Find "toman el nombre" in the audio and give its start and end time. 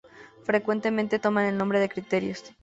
1.19-1.79